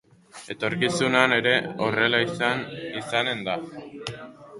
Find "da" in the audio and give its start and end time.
3.49-3.55